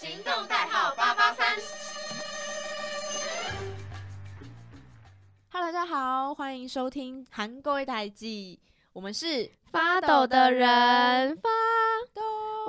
[0.00, 1.46] 行动代号八八三。
[5.52, 8.58] Hello，大家好，欢迎收听韩国一台记，
[8.94, 11.59] 我们是发抖的人发抖，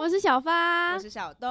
[0.02, 1.48] 我是小发，我是小东。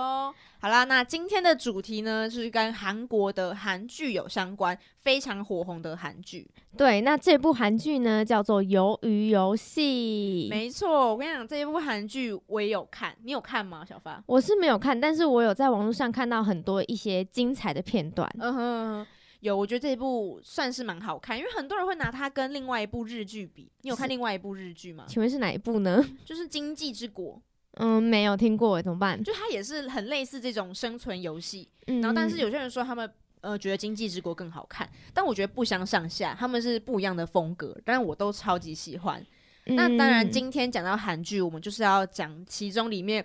[0.59, 6.51] 好啦，那今天的主题呢，就是跟韩国的韩剧有相关，非常火红的韩剧。
[6.77, 10.49] 对，那这部韩剧呢叫做《鱿鱼游戏》。
[10.51, 14.21] 没错，我跟你讲，这一部韩剧我也有看，你有看吗，小发？
[14.27, 18.29] 我是没有看，但是我有在网络上看到很多一些精彩的片段。
[18.41, 19.07] 嗯哼，
[19.39, 23.71] 有，我觉得这一部算是蛮好看，因为很多人会拿它跟另外一部日剧比。
[23.83, 25.05] 你有看另外一部日剧吗？
[25.07, 26.05] 请问是哪一部呢？
[26.25, 27.37] 就是《经济之国》。
[27.75, 29.23] 嗯，没有听过，怎么办？
[29.23, 33.11] 就它也是很类似这种生存游戏，嗯然后但是有些人说他们
[33.41, 39.25] 呃觉得《经济之国》更好看，但我觉得不相上下，他们是不一样的风格，但我都超级喜欢。
[39.65, 43.25] 那当然，嗯今天讲到韩剧，我们就是要讲其中里面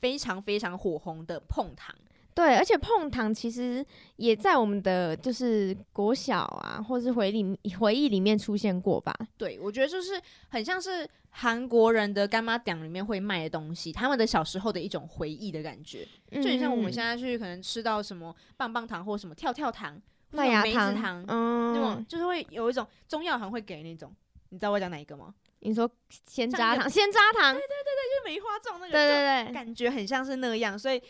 [0.00, 1.94] 非常非常火红的《碰糖》。
[2.34, 3.84] 对，而且碰糖其实
[4.16, 9.14] 也在我们的就是国小啊，或是回里回忆里面出现过吧。
[9.38, 16.92] 对，我觉得就是很像是韩国人的干妈店里面会卖的东西，他们的小时候的一种回忆的感觉，就很像我们嗯。
[16.92, 19.94] 现在去可能吃到什么棒棒糖或什么跳跳糖、
[20.32, 24.12] 或麦芽糖，糖，那种嗯，就是会有一种中药行会给那种，
[24.48, 25.32] 你知道我讲哪一个吗？
[25.60, 25.88] 你说
[26.26, 31.00] 鲜渣糖，鲜渣糖，对对对对，就是梅花状那个，对就对对，感觉很像是那样，所以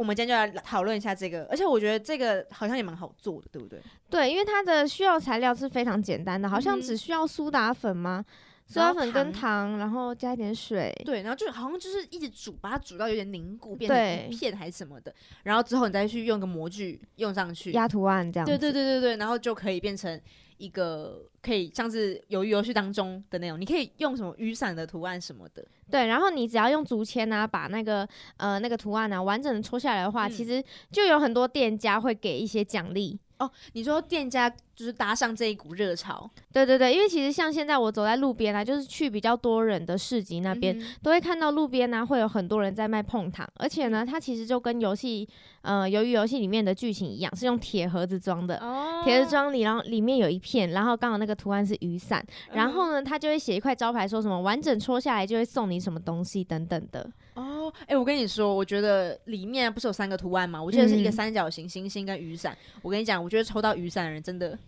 [0.00, 3.78] 我们今天就来讨论一下这个，而且我觉得这个好像也蛮好做的，对不对？
[4.08, 8.24] 对，因为它的需要材料是非常简单的，好像只需要苏打粉吗？
[8.70, 10.90] 苏打粉跟糖糖，然后加一点水。
[11.04, 18.46] 对，然后就好像就是一直煮，把它煮到有点凝固，变成一片还是什么的，然后之后你再去用个模具用上去，压图案这样。
[18.46, 20.20] 对对对对对，然后就可以变成
[20.58, 33.18] 一个可以像是鱿鱼游戏当中的那种，你可以用什么雨伞的图案什么的，对然后你只要用竹签啊，把那个呃那个图案啊完整的戳下来的话，嗯其实就有很多店家会给一些奖励。
[33.38, 45.28] 哦，你说店家就是搭上这一股热潮对对对，因为其实像现在我走在路边啊，就是去比较多人的市集那边，嗯都会看到路边呢、会有很多人在卖碰糖，而且呢，它其实就跟游戏
[45.60, 48.56] 呃由于游戏里面的剧情一样，是用铁盒子装的。
[48.56, 57.06] 哦铁盒装里，然后里面有一片，然后刚好那个图案是雨伞，然后呢，他就会写一块招牌，说什么完整戳下来就会送你什么东西等等的。
[57.34, 60.62] 哦，哎、我跟你说，我觉得里面不是有三个图案吗？
[60.62, 62.56] 我记得是一个嗯三角形、星星跟雨伞。
[62.82, 64.58] 我跟你讲，我觉得抽到雨伞的人，真的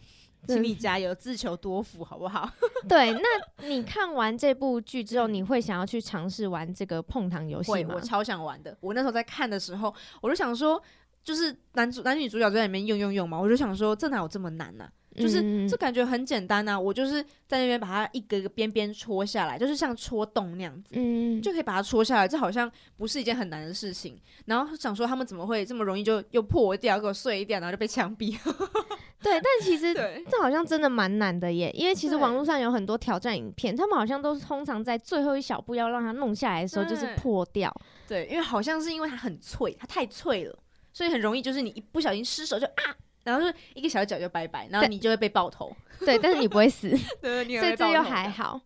[0.48, 2.50] 请你加油，自求多福，好不好？
[2.88, 8.00] 对，那你看完这部剧之后，嗯你会想要去尝试玩这个碰糖游戏，吗我？
[8.00, 8.76] 超想玩的。
[8.81, 10.82] 我那时候在看的时候，我就想说，
[11.22, 20.94] 就是男主男女主角在里面用用用嘛，我就想说，这哪有这么难呢、就是嗯这感觉很简单呐、我就是在那边把它一个一个边边戳下来，就是像戳洞那样子。
[20.97, 24.20] 嗯，就可以把它戳下来，这好像不是一件很难的事情。
[24.47, 28.36] 然后想说他们怎么会这么容易就又破掉，给我碎掉，然后就被枪毙。
[29.22, 37.72] 对，但其实，这好像真的蛮难的耶，因为其实网络上有很多挑战影片，他们好像都是通常在最后一小步要让它弄下来的时候，就是破掉。
[38.08, 40.58] 对，因为好像是因为它很脆，它太脆了，
[40.92, 42.82] 所以很容易就是你一不小心失手就啊，
[43.24, 45.74] 然后就一个小脚就拜拜，然后你就会被爆头。
[46.00, 46.90] 对，但是你不会死，
[47.20, 48.28] 对，你所以这又还。
[48.28, 48.60] 好。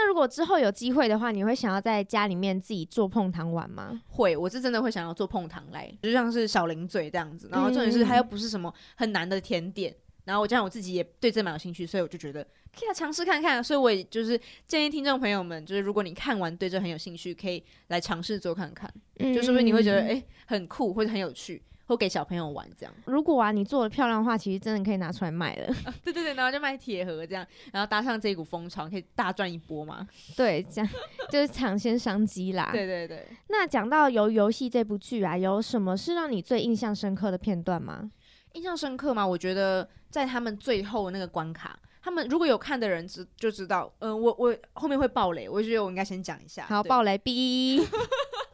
[0.00, 4.00] 那如果之后有机会的话，你会想要在家里面自己做碰糖玩吗？
[4.08, 7.50] 会，我是真的会想要做碰糖来，就像是小零嘴这样子。
[7.52, 9.94] 然后重点是它又不是什么很难的甜点。
[10.24, 12.42] 然后我加上我自己也对这蛮有兴趣，所以我就觉得
[12.74, 13.62] 可以来尝试看看。
[13.62, 21.60] 所以我也就是建议听众朋友们，就是如果你看完对这很有兴趣，可以来尝试做看看，嗯就是不是你会觉得诶很酷或者很有趣，
[21.90, 22.94] 或给小朋友玩这样。
[23.04, 25.74] 如果啊你做的漂亮的话，其实真的可以拿出来卖了。
[26.04, 30.06] 对对对，然后就卖铁盒这样，然后搭上这一股风潮，可以大赚一波嘛。
[30.36, 30.88] 对，这样
[31.28, 32.70] 就是抢先商机啦。
[32.72, 38.08] 对对对，那讲到《游游戏》这部剧啊，有什么是让你最印象深刻的片段吗？
[38.52, 39.26] 印象深刻吗？
[39.26, 46.64] 我觉得在他们最后那个关卡，他们如果有看的人知就知道，嗯、我我后面会爆雷，我觉得我应该先讲一下。
[46.66, 47.84] 好，爆雷 B。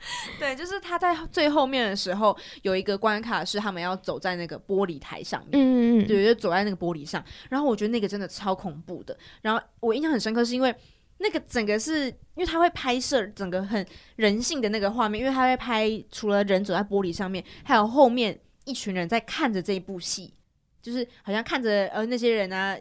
[0.39, 5.51] 对，就是他在最后面的时候有一个关卡是他们要走在那个玻璃台上面。
[5.53, 9.17] 嗯嗯，对，就走在那个玻璃上，然后我觉得那个真的超恐怖的。
[9.43, 10.75] 然后我印象很深刻，是因为
[11.19, 13.85] 那个整个是因为他会拍摄整个很
[14.17, 20.35] 人性的那个画面，因为他会拍除了人走在玻璃上面，还有后面一群人在看着这一部戏，
[20.83, 22.77] 就是好像看着呃那些人啊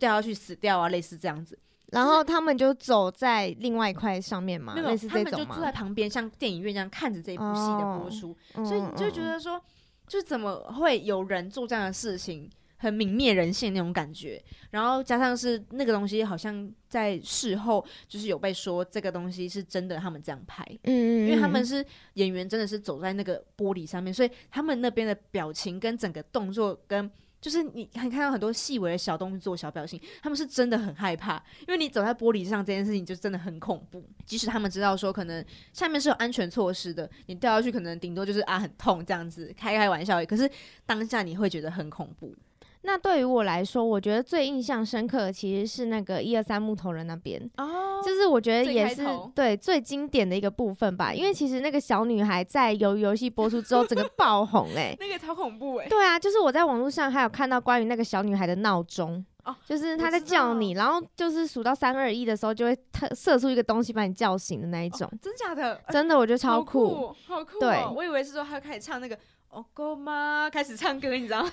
[0.00, 1.56] 掉下去死掉啊，类似这样子。
[1.92, 5.44] 然后他们就走在另外一块上面嘛，他们就？
[5.44, 9.60] 坐在旁边，像电影院这样看着这一部戏的播出，嗯所以你就觉嗯得说，
[10.06, 14.40] 就怎么会有人做这样的事情，很泯灭人性那种感觉。
[14.70, 20.64] 然后加上是那个东西，好像在事后就是有被说这个东西是真的，他们这样拍。
[20.84, 27.10] 嗯，因为他们是演员，真的是走在那个玻璃上面，所以他们那边的表情跟整个动作跟。
[27.40, 34.04] 就是你看看到很多细微的小动作、小表情，他们是真的很害怕，因为你走在玻璃上这件事情就真的很恐怖。
[34.26, 40.24] 即使他们知道说可能下面是有安全措施的，你掉下去可能顶多就是啊很痛这样子，开开玩笑。
[40.26, 40.48] 可是
[40.84, 42.34] 当下你会觉得很恐怖。
[42.82, 47.64] 那对于我来说，我觉得最印象深刻的其实是那个一二三木头人那边哦
[48.04, 49.04] 就是我觉得也是
[49.34, 51.12] 对最经典的一个部分吧。
[51.12, 59.24] 因为其实那个小女孩在游游戏播出之后，整个爆红哎、 那个超恐怖哎、对啊，就是我在网络上还有看到关于那个小女孩的闹钟。
[59.42, 65.08] 哦就是她在叫你，然后就是数到三二一的时候，就会特射出一个东西把你叫醒的那一种。
[65.10, 65.80] 哦真假的？
[65.88, 66.88] 真的，我觉得超好酷。
[66.88, 67.60] 酷，好酷、哦！
[67.60, 69.18] 对我以为是说他开始唱那个。
[69.50, 70.48] 哦，够吗？
[70.48, 71.50] 开始唱歌，你知道吗？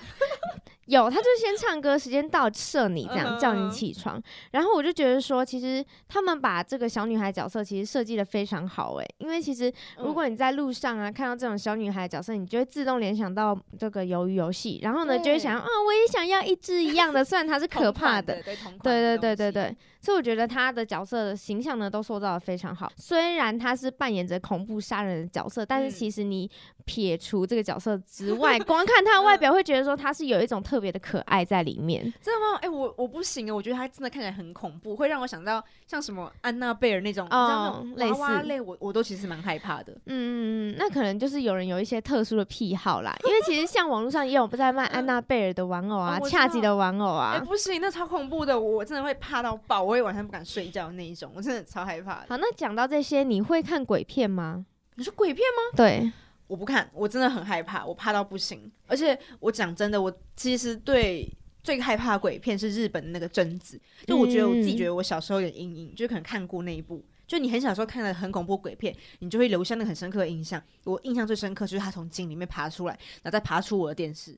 [0.86, 4.22] 有，他就先唱歌，时间到射你，这样叫你嗯起床。
[4.52, 18.40] 然后我就觉得说，其实他们把这个小女孩角色其实设计的非常好诶，因为其实如果你在路上啊看到这种小女孩角色，你就会自动联想到这个鱿鱼游戏，然后呢就会想要啊，我也想要一只一样的，虽然它是可怕的。
[18.42, 22.90] 对对的对对对对，所以我觉得他的角色的形象呢都塑造的非常好。
[22.96, 26.50] 虽然他是扮演着恐怖杀人的角色，但是嗯其实你
[26.88, 32.02] 撇除这个角色之外， 光看他的外表会觉得说他是有一种特别的可爱在里面。
[32.22, 32.58] 真的吗？
[32.62, 39.92] 哎、我我不行啊，我觉得他真的看起来很恐怖，会让我想到像什么安娜贝尔那种，你知道哦类那种娃娃似类，我我都其实蛮害怕的。
[40.06, 47.44] 嗯嗯嗯，那可能就是有人有一些特殊的癖好啦，因为其实像网络上也有不在卖安娜贝尔的玩偶啊恰吉的玩偶哎、啊。
[47.44, 52.26] 不行，那超恐怖的，我真的会怕到爆，我会晚上不敢睡觉那一种，我真的超害怕的。
[52.28, 54.64] 好，那讲到这些，你会看鬼片吗？
[54.96, 55.76] 你说鬼片吗？
[55.76, 56.10] 对，
[56.48, 58.68] 我不看，我真的很害怕，我怕到不行。
[58.88, 67.04] 而且我讲真的，我其实对最害怕的鬼片是日本的那个贞子，就我觉得我自己嗯觉得我小时候有点阴影，就可能看过那一部。
[67.26, 70.62] 就你很小时候看的很恐怖鬼片，你就会留下那个很深刻的印象。
[70.84, 74.34] 我印象最深刻就是他从井里面爬出来，然后再爬出我的电视。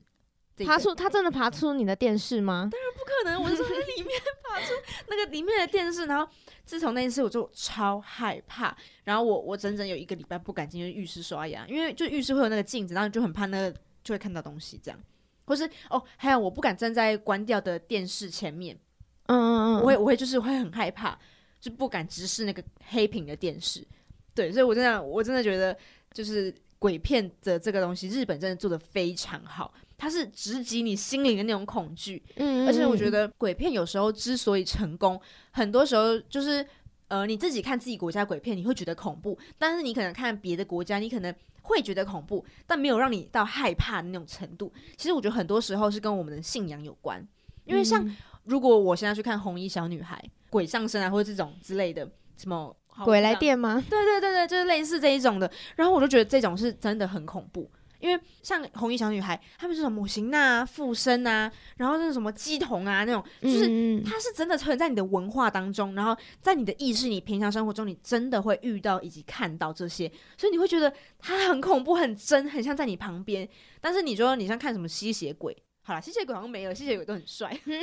[0.57, 2.67] 这个爬出他真的爬出你的电视吗？
[2.69, 4.73] 当然不可能，我是从那里面爬出
[5.07, 6.29] 那个里面的电视，然后
[6.65, 14.99] 自从那一次我就超害怕，然后我我整整有一个礼拜不敢进去浴室刷牙，因为就浴室会有那个镜子，然后就很怕那个就会看到东西这样，
[15.45, 18.77] 或是哦，还有我不敢站在关掉的电视前面，
[19.25, 21.17] 嗯嗯嗯，我会我会就是会很害怕，
[21.59, 23.85] 就不敢直视那个黑屏的电视，
[24.33, 25.75] 对，所以我真的我真的觉得
[26.13, 29.73] 就是鬼片的这个东西，日本真的做的非常好。
[30.01, 35.21] 它是直击你心灵的那种恐惧，嗯，嗯而且我觉嗯得鬼片有时候之所以成功，
[35.51, 36.65] 很多时候就是
[37.07, 41.31] 呃你自己看自己国家鬼片，你会觉得恐怖，但是你可能看别的国家，你可能
[41.61, 44.73] 会觉得恐怖，但没有让你到害怕的那种程度。
[44.97, 47.23] 其实我觉得很多时候是跟我们的信仰有关，
[47.65, 50.19] 因为像嗯如果我现在去看红衣小女孩、
[50.49, 52.75] 鬼上身啊，或者这种之类的什么
[53.05, 53.75] 鬼来，电吗？
[53.87, 57.69] 对对对对，就是类似这一种的，然后我就觉得这种是真的很恐怖。
[58.01, 73.47] 因为像红衣小女孩，他们是什么母型呐、附身啊，然后是什么鸡童啊那种，就是它是真的存在你的文化当中，然后在你的意识、你平常生活中，你真的会遇到以及看到这些，所以你会觉得它很恐怖、很真、很像在你旁边。
[73.79, 77.51] 但是你说你像看什么吸血鬼，好了，吸血鬼好像没有，吸血鬼都很帅。
[77.65, 77.73] 你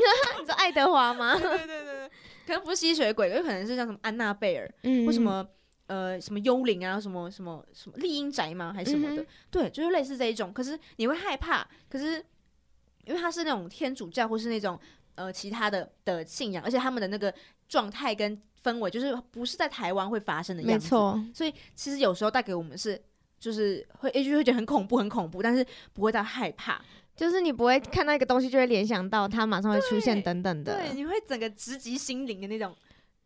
[0.47, 1.35] 说爱德华吗？
[1.39, 2.09] 对对对对，
[2.47, 5.47] 可能不是吸血鬼，有可能是像什么安娜贝尔，嗯或什么
[5.89, 8.73] 呃什么幽灵啊，什么什么什么丽英宅吗？
[8.73, 9.23] 还是什么的？
[9.23, 10.53] 嗯对，就是类似这一种。
[10.53, 12.25] 可是你会害怕，可是
[13.05, 14.79] 因为它是那种天主教或是那种
[15.17, 17.35] 呃其他的的信仰，而且他们的那个
[17.69, 20.87] 状态跟氛围，就是不是在台湾会发生的样子。
[20.87, 23.03] 没错，所以其实有时候带给我们是。
[23.41, 26.85] 就是会，就会觉得很恐怖，很恐怖，但是不会到害怕。
[27.15, 30.75] 就是你不会看到一个东西就会联想到它马上会出现等等的。
[30.75, 32.77] 对，你会整个直击心灵的那种，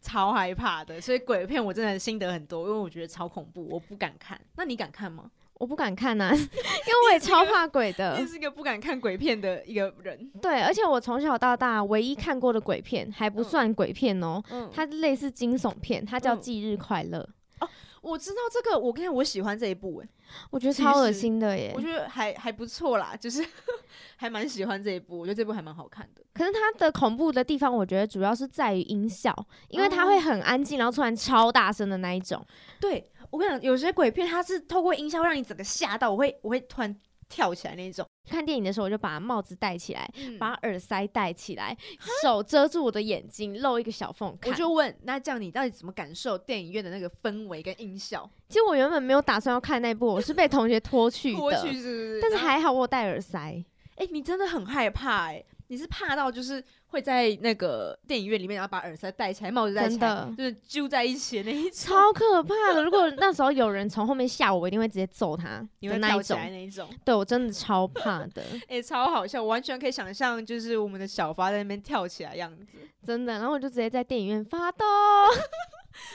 [0.02, 1.00] 超害怕的。
[1.00, 4.38] 所以鬼片我真的心得很多，因为我觉得超恐怖，我不敢看。
[4.56, 5.30] 那你敢看吗？
[5.62, 8.26] 我不敢看呐、 因为我也超怕鬼的你。
[8.26, 10.28] 是一个不敢看鬼片的一个人。
[10.42, 17.20] 对，而且我从小到大唯一看过的鬼片还不嗯算鬼片哦，嗯，它类似惊悚片，它叫《嗯忌日快乐》，
[17.64, 17.68] 哦
[18.00, 20.08] 我知道这个，我跟你，我喜欢这一部诶，
[20.50, 21.80] 我觉得超恶心的耶我。
[21.80, 23.40] 觉得还还不错啦，就是
[24.16, 26.22] 还蛮喜欢这一部，我觉得这部还蛮好看的。
[26.34, 29.34] 可是它的恐怖的地方，我觉得主要是在于音效，
[29.68, 32.44] 因为它哦会很安静，然后突然超大声的那一种。
[32.80, 36.94] 对我跟你讲，有些鬼片它是透过音效让你整个吓到，我会我会突然
[37.28, 38.06] 跳起来那种。
[38.30, 41.76] 看电影的时候，我就把帽子戴起来，嗯把耳塞戴起来，
[42.22, 44.52] 手遮住我的眼睛，露一个小缝看。
[44.52, 48.30] 我就问，那这样你到底怎么感受电影院的那个氛围跟音效？
[48.48, 52.20] 其实我原本没有打算要看那部，我是被同学拖去 的，过去是不是？
[52.22, 53.64] 但是还好我有戴耳塞。
[53.96, 62.82] 哎、你真的很害怕哎、你是怕到就是会在那个电影院里面，然后把耳塞戴起来，帽子戴起来，就是揪在一起的那一种，超可怕的！
[62.82, 66.22] 如果那时候有人从后面吓我，我一定会直接揍他 你的那一
[66.70, 72.66] 种对我真的超怕的， 哎、超好笑，我完全可以想象，就是我们的小发在那边跳起来样子，
[73.06, 73.34] 真的。
[73.34, 74.84] 然后我就直接在电影院发抖，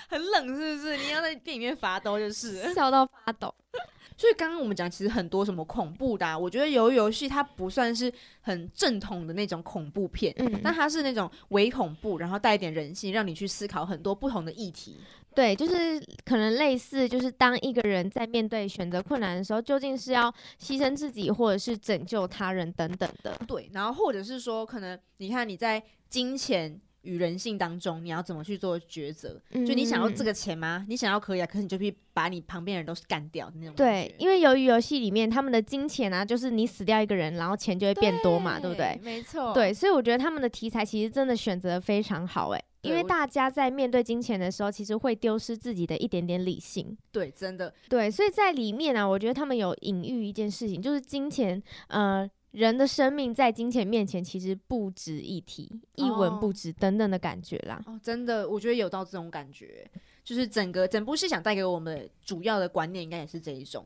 [0.09, 0.97] 很冷是不是？
[0.97, 2.73] 你要在电影院发抖就是了。
[2.73, 3.53] 笑到发抖。
[4.17, 14.97] 所以刚刚我们讲，其实很多什么恐怖的、啊，我觉得鱿鱼游戏它不算是很正统的那种恐怖片，嗯，但它是那种伪恐怖，然后带一点人性，让你去思考很多不同的议题。
[15.35, 23.39] 对，就是可能类似，就是当一个人在面对选择困难的时候，究竟是要牺牲自己，或者是拯救他人等等的。
[23.47, 29.41] 对，然后或者是说，可能你看你在金钱与人性当中，你要怎么去做抉择？
[29.51, 30.37] 就你想要这个。
[30.37, 30.85] 钱吗？
[30.87, 38.99] 你想要可以啊，可是你就去把你旁边人都是干掉那种。，对因为由于游戏里面他们的金钱啊，就是你死掉一个人，然后钱就会变多嘛，对不对？
[39.03, 39.51] 没错。
[39.55, 46.95] 对，所以我觉得他们的题材其实真的选择非常好，诶，因为大家在面对金钱的时候，其实会丢失自己的一点点理性。
[47.11, 57.81] 对，真的对，所以在里面啊，我觉得他们有隐喻一件事情，就是金钱，呃，人的生命在金钱面前其实不值一提，一文哦不值等等的感觉啦。
[57.85, 59.89] 哦，真的，我觉得有到这种感觉，
[60.23, 63.85] 就是整个整部戏想带给我们的主要的观念，应该也是这一种。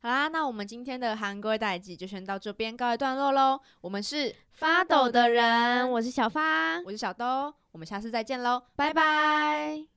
[0.00, 3.58] 好啦，那我们今天的韩国代记就先到这边告一段落喽。
[3.80, 9.95] 我们是发抖的人，我是小发，我是小兜，我们下次再见喽，拜拜。